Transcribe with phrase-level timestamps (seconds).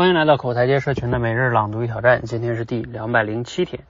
[0.00, 3.82] 欢迎来到口才界社群的每日朗读与挑战，今天是第两百零七天。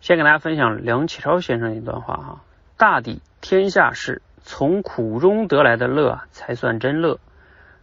[0.00, 2.44] 先给大家分享梁启超先生的一段话哈：
[2.76, 7.18] 大抵天下事，从苦中得来的乐才算真乐。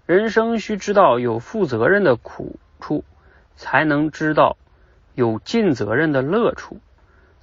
[0.05, 3.03] 人生需知道有负责任的苦处，
[3.57, 4.55] 才能知道
[5.13, 6.77] 有尽责任的乐处。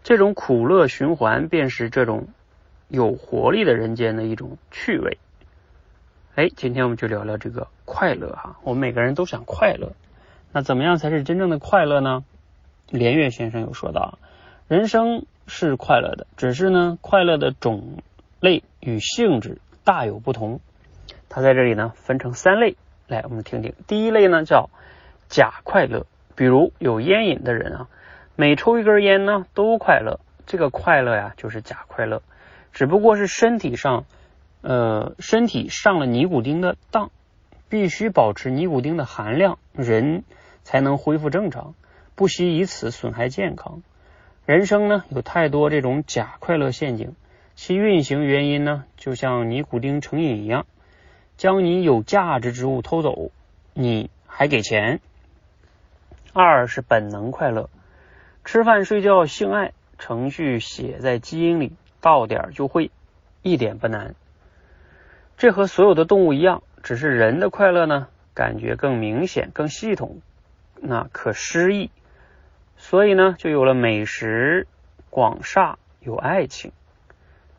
[0.03, 2.29] 这种苦乐循环，便是这种
[2.89, 5.19] 有活力的人间的一种趣味。
[6.37, 8.57] 哎，今天我们就聊聊这个快乐哈。
[8.65, 9.93] 我们每个人都想快乐，
[10.51, 12.25] 那怎么样才是真正的快乐呢？
[12.91, 14.19] 连岳先生有说到，
[14.67, 18.03] 人生是快乐的，只是呢，快乐的种
[18.41, 20.59] 类与性质大有不同。
[21.29, 22.75] 他在这里呢分成三类，
[23.07, 23.73] 来我们听听。
[23.87, 24.71] 第一类呢叫
[25.29, 26.05] 假快乐，
[26.35, 27.89] 比如有烟瘾的人啊，
[28.35, 32.23] 每抽一根烟呢都快乐，这个快乐呀就是假快乐，
[32.73, 34.05] 只不过是身体上。
[34.65, 37.11] 呃，身体上了尼古丁的当，
[37.69, 40.25] 必须保持尼古丁的含量，人
[40.63, 41.75] 才能恢复正常，
[42.15, 43.83] 不惜以此损害健康。
[44.47, 47.15] 人生呢，有太多这种假快乐陷阱，
[47.55, 50.65] 其运行原因呢，就像尼古丁成瘾一样，
[51.37, 53.31] 将你有价值之物偷走，
[53.75, 55.01] 你还给钱。
[56.33, 57.69] 二是本能快乐，
[58.47, 62.91] 吃饭、睡觉、性爱，程序写在基因里，到点就会，
[63.43, 64.15] 一点不难。
[65.37, 70.21] 这和所有的动物一样，只是人的快乐呢，感觉更明显、更系统，
[70.81, 71.91] 那可诗意，
[72.77, 74.67] 所以呢，就有了美食、
[75.11, 76.73] 广厦、有爱情。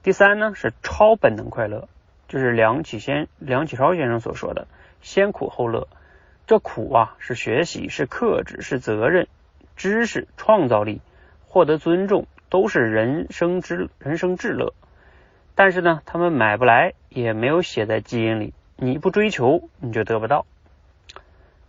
[0.04, 1.90] 第三呢，是超本能快乐，
[2.28, 4.68] 就是梁启先、梁启超先生所说的
[5.02, 5.88] “先苦后乐”。
[6.48, 9.28] 这苦啊，是学习，是克制，是责任、
[9.76, 11.02] 知识、创造力、
[11.48, 14.74] 获得尊重，都是人生之人生至乐。
[15.56, 18.54] 但是呢，他们买不来，也没有写在基因里。
[18.76, 20.46] 你不追求，你就得不到。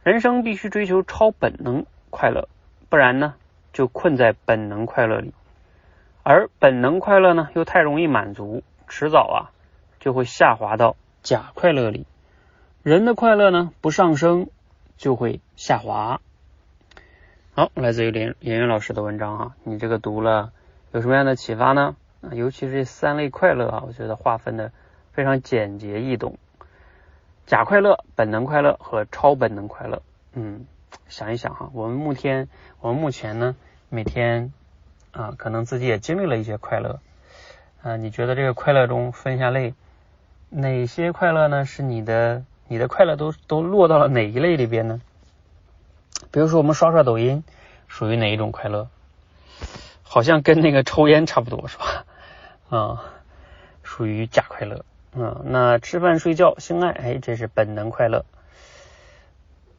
[0.02, 2.48] 人生必须追求超本能快乐，
[2.88, 3.34] 不然呢，
[3.72, 5.32] 就困在本能快乐里。
[6.24, 9.38] 而本能快乐呢，又太容易满足，迟早啊，
[10.00, 12.06] 就会下滑到假快乐里。
[12.82, 14.48] 人的快乐呢，不上升，
[14.96, 16.20] 就会下滑。
[17.54, 20.50] 好，来自于连连云老师的文章啊，你这个读了
[20.90, 21.94] 有什么样的启发呢？
[22.20, 24.72] 啊尤其是这三类快乐啊，我觉得划分的
[25.12, 26.38] 非常简洁易懂。
[27.46, 30.02] 假快乐、本能快乐和超本能快乐。
[30.32, 30.66] 嗯，
[31.08, 32.48] 想一想哈，我们目前
[32.80, 33.54] 我们目前呢，
[33.88, 34.52] 每天
[35.12, 36.98] 啊，可能自己也经历了一些快乐
[37.82, 37.96] 啊。
[37.96, 39.74] 你觉得这个快乐中分下类，
[40.48, 41.64] 哪些快乐呢？
[41.64, 45.00] 是你的你的快乐都都落到了哪一类里边呢？
[46.32, 47.44] 比如说我们刷刷抖音，
[47.86, 48.88] 属于哪一种快乐？
[50.02, 52.05] 好像跟那个抽烟差不多，是吧？
[52.68, 53.04] 啊，
[53.82, 54.84] 属于假快乐。
[55.12, 58.24] 嗯，那吃饭、睡觉、性爱，哎，这是本能快乐。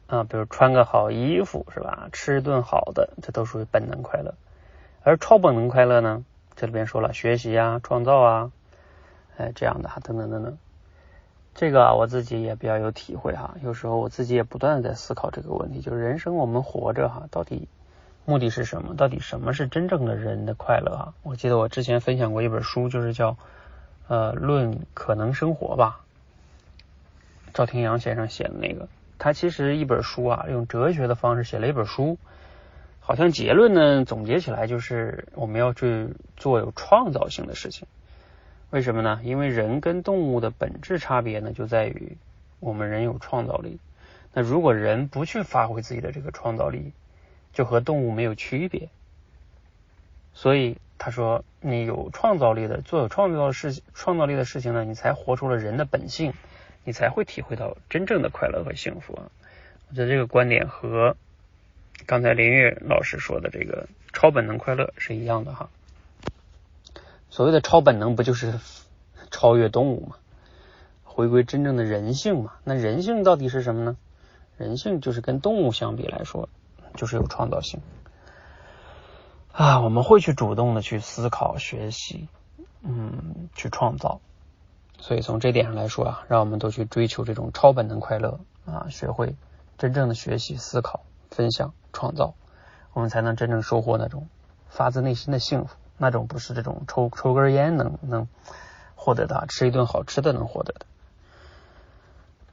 [0.06, 2.08] 啊，比如穿个好衣服，是吧？
[2.12, 4.34] 吃顿好的，这都属于本能快乐。
[5.02, 6.24] 而超本能快乐呢？
[6.56, 8.52] 这里边说了，学习啊，创造啊，
[9.36, 10.58] 哎，这样的哈，等等等等。
[11.54, 13.54] 这个啊，我自己也比较有体会哈。
[13.62, 17.68] 有时候我自己也不断的在思考这个问题，就是人生我们活着哈，到底。
[18.28, 18.94] 目的是什么？
[18.94, 21.14] 到底什么是真正的人的快乐啊？
[21.22, 23.38] 我记得我之前分享过一本书，就是叫
[24.06, 26.00] 呃《论可能生活》吧，
[27.54, 28.86] 赵廷阳先生写的那个。
[29.18, 32.18] 他其实一本书啊，用哲学的方式写了一本书，
[33.00, 37.88] 好像结论呢总结起来就是我们要去做有创造性的事情。
[38.68, 39.20] 为什么呢？
[39.24, 42.18] 因为人跟动物的本质差别呢，就在于
[42.60, 43.78] 我们人有创造力。
[44.34, 46.92] 那如果人不去发挥自己的这个创造力，
[47.58, 48.88] 就和动物没有区别，
[50.32, 56.34] 所以他说，你有创造力的，做有创造的事，创造力的事情呢，你才活出了人的本性，
[56.84, 59.26] 你才会体会到真正的快乐和幸福啊！
[59.88, 61.16] 我觉得这个观点和
[62.06, 65.68] 刚才林月老师说的这个超本能快乐是一样的哈。
[67.28, 68.60] 所谓的超本能，不就是
[69.32, 70.14] 超越动物吗？
[71.02, 72.52] 回归真正的人性嘛？
[72.62, 73.96] 那人性到底是什么呢？
[74.56, 76.48] 人性就是跟动物相比来说。
[76.98, 77.80] 就是有创造性
[79.52, 82.28] 啊，我们会去主动的去思考、学习，
[82.82, 84.20] 嗯，去创造。
[84.98, 89.36] 所以从这点上来说啊，让我们都去追求这种超本能快乐啊，学会
[89.78, 92.34] 真正的学习、思考、分享、创造，
[92.92, 94.28] 我们才能真正收获那种
[94.68, 95.76] 发自内心的幸福。
[95.96, 98.28] 那种不是这种抽抽根烟能能
[98.96, 100.86] 获得的，吃一顿好吃的能获得的。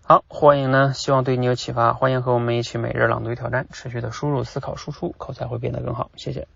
[0.08, 1.96] 好，欢迎呢，希望对你有启发。
[1.96, 6.12] 欢迎和我们一起每日朗读挑战，持续的输入、思考、输出，口才会变得更好。
[6.16, 6.48] 谢谢。